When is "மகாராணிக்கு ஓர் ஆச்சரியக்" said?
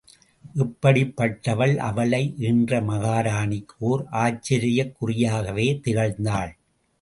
2.81-4.95